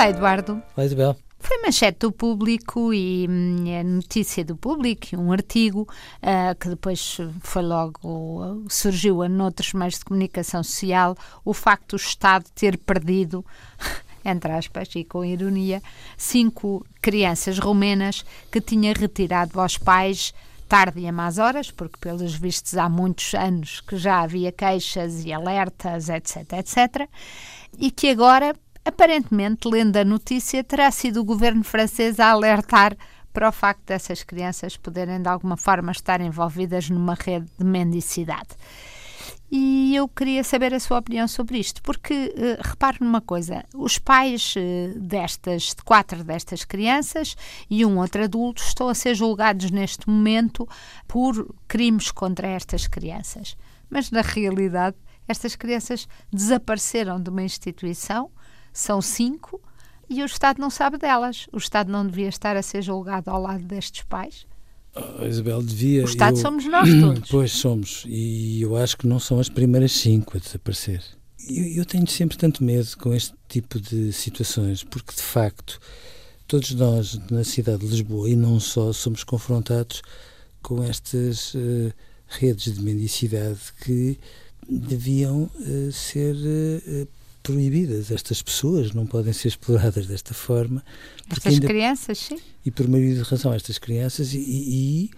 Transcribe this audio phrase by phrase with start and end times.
[0.00, 0.62] Olá, Eduardo.
[0.74, 1.16] Olá, Isabel.
[1.38, 6.70] Foi manchete do público e hum, é notícia do público e um artigo uh, que
[6.70, 13.44] depois foi logo, surgiu noutros meios de comunicação social, o facto do Estado ter perdido,
[14.24, 15.82] entre aspas e com ironia,
[16.16, 20.32] cinco crianças romenas que tinha retirado aos pais
[20.66, 25.26] tarde e a más horas, porque pelos vistos há muitos anos que já havia queixas
[25.26, 27.06] e alertas, etc, etc,
[27.78, 32.96] e que agora Aparentemente, lendo a notícia, terá sido o governo francês a alertar
[33.32, 38.48] para o facto dessas crianças poderem de alguma forma estar envolvidas numa rede de mendicidade.
[39.52, 43.98] E eu queria saber a sua opinião sobre isto, porque uh, repare numa coisa: os
[43.98, 47.36] pais uh, destas, de quatro destas crianças
[47.68, 50.68] e um outro adulto estão a ser julgados neste momento
[51.08, 53.56] por crimes contra estas crianças.
[53.90, 58.30] Mas na realidade, estas crianças desapareceram de uma instituição
[58.72, 59.60] são cinco
[60.08, 61.46] e o Estado não sabe delas.
[61.52, 64.46] O Estado não devia estar a ser julgado ao lado destes pais?
[64.94, 66.02] Oh, Isabel, devia.
[66.02, 66.42] O Estado eu...
[66.42, 67.30] somos nós todos.
[67.30, 71.02] Pois somos, e eu acho que não são as primeiras cinco a desaparecer.
[71.48, 75.78] Eu, eu tenho sempre tanto medo com este tipo de situações, porque de facto
[76.46, 80.02] todos nós na cidade de Lisboa e não só somos confrontados
[80.60, 81.92] com estas uh,
[82.26, 84.18] redes de mendicidade que
[84.68, 87.08] deviam uh, ser uh,
[87.42, 88.10] proibidas.
[88.10, 90.84] Estas pessoas não podem ser exploradas desta forma.
[91.30, 92.38] Estas ainda, crianças, sim.
[92.64, 95.10] E por meio de razão, estas crianças, e, e,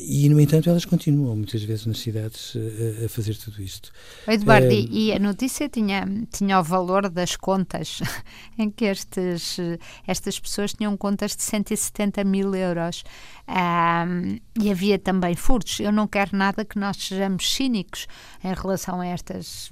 [0.00, 3.90] e, no entanto, elas continuam muitas vezes nas cidades a, a fazer tudo isto.
[4.28, 8.00] Eduardo, é, e a notícia tinha, tinha o valor das contas,
[8.56, 9.58] em que estes,
[10.06, 13.02] estas pessoas tinham contas de 170 mil euros.
[13.48, 15.80] Um, e havia também furtos.
[15.80, 18.06] Eu não quero nada que nós sejamos cínicos
[18.44, 19.70] em relação a estas,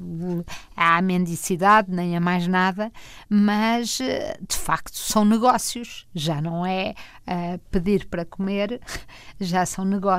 [0.74, 2.90] à mendicidade, nem a mais nada,
[3.28, 6.94] mas de facto são negócios, já não é
[7.28, 8.80] uh, pedir para comer,
[9.38, 10.15] já são negócios.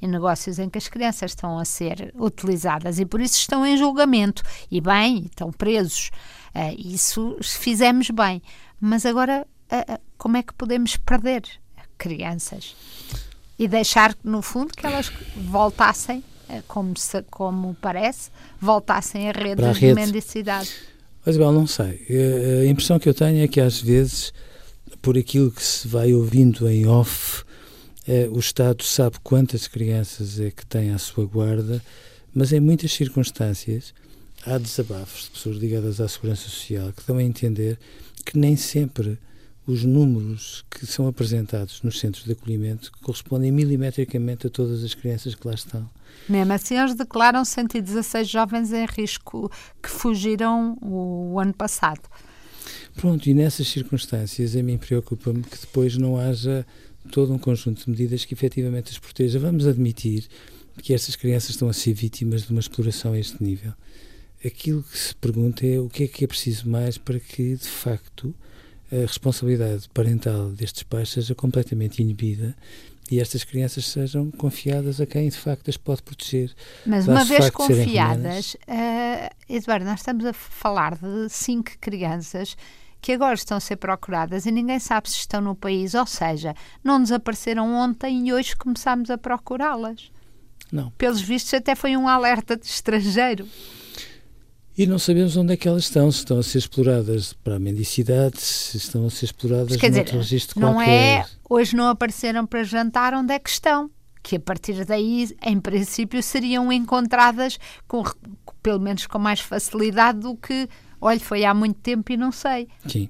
[0.00, 3.76] E negócios em que as crianças estão a ser utilizadas e por isso estão em
[3.76, 4.42] julgamento.
[4.70, 6.10] E bem, estão presos.
[6.54, 8.42] Uh, isso fizemos bem.
[8.80, 11.42] Mas agora, uh, como é que podemos perder?
[11.96, 12.74] crianças
[13.58, 16.24] e deixar, no fundo, que elas voltassem,
[16.66, 18.30] como, se, como parece,
[18.60, 19.86] voltassem a redes a rede.
[19.86, 20.70] de mendicidade.
[21.24, 22.04] Mas, bem, não sei.
[22.62, 24.32] A impressão que eu tenho é que, às vezes,
[25.00, 27.44] por aquilo que se vai ouvindo em off,
[28.30, 31.82] o Estado sabe quantas crianças é que tem à sua guarda,
[32.34, 33.94] mas em muitas circunstâncias
[34.46, 37.78] há desabafos de pessoas ligadas à segurança social que dão a entender
[38.24, 39.18] que nem sempre
[39.66, 45.34] os números que são apresentados nos centros de acolhimento correspondem milimetricamente a todas as crianças
[45.34, 45.88] que lá estão.
[46.28, 49.50] Mesmo assim, eles declaram 116 jovens em risco
[49.82, 52.02] que fugiram o, o ano passado.
[52.94, 56.66] Pronto, e nessas circunstâncias a mim preocupa-me que depois não haja
[57.10, 59.38] todo um conjunto de medidas que efetivamente as proteja.
[59.38, 60.26] Vamos admitir
[60.82, 63.72] que estas crianças estão a ser vítimas de uma exploração a este nível.
[64.44, 67.68] Aquilo que se pergunta é o que é que é preciso mais para que, de
[67.68, 68.34] facto,
[68.92, 72.54] a responsabilidade parental destes pais seja completamente inibida
[73.10, 76.52] e estas crianças sejam confiadas a quem de facto as pode proteger.
[76.86, 82.56] Mas uma vez confiadas, uh, Eduardo, nós estamos a falar de cinco crianças
[83.04, 86.54] que agora estão a ser procuradas e ninguém sabe se estão no país, ou seja,
[86.82, 90.10] não desapareceram ontem e hoje começámos a procurá-las.
[90.72, 90.90] Não.
[90.92, 93.46] Pelos vistos, até foi um alerta de estrangeiro.
[94.74, 97.58] E não sabemos onde é que elas estão, se estão a ser exploradas para a
[97.58, 100.90] mendicidade, se estão a ser exploradas quer dizer, registro não qualquer.
[100.90, 103.90] é, hoje não apareceram para jantar, onde é que estão?
[104.22, 108.02] Que a partir daí, em princípio, seriam encontradas com,
[108.62, 110.66] pelo menos com mais facilidade do que,
[111.04, 112.66] olha, foi há muito tempo e não sei.
[112.88, 113.08] Sim.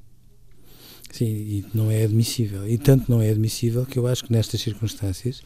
[1.11, 2.69] Sim, e não é admissível.
[2.69, 5.43] E tanto não é admissível que eu acho que nestas circunstâncias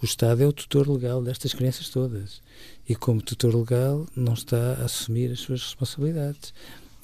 [0.00, 2.40] o Estado é o tutor legal destas crianças todas.
[2.88, 6.54] E como tutor legal não está a assumir as suas responsabilidades.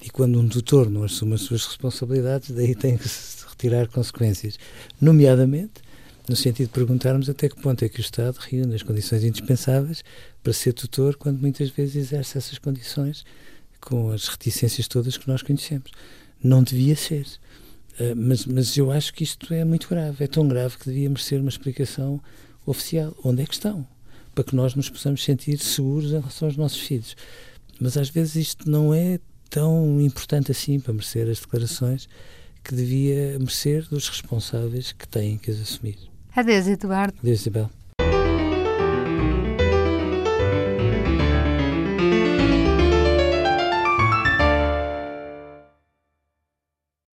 [0.00, 4.58] E quando um tutor não assume as suas responsabilidades, daí tem que se retirar consequências.
[4.98, 5.82] Nomeadamente,
[6.26, 10.02] no sentido de perguntarmos até que ponto é que o Estado reúne as condições indispensáveis
[10.42, 13.24] para ser tutor, quando muitas vezes exerce essas condições
[13.86, 15.92] com as reticências todas que nós conhecemos.
[16.42, 17.24] Não devia ser.
[18.00, 20.24] Uh, mas, mas eu acho que isto é muito grave.
[20.24, 22.20] É tão grave que devia merecer uma explicação
[22.66, 23.16] oficial.
[23.24, 23.86] Onde é que estão?
[24.34, 27.16] Para que nós nos possamos sentir seguros em relação aos nossos filhos.
[27.80, 32.08] Mas às vezes isto não é tão importante assim para merecer as declarações
[32.64, 35.96] que devia merecer dos responsáveis que têm que as assumir.
[36.34, 37.16] Adeus, Eduardo.
[37.20, 37.70] Adeus, Isabel.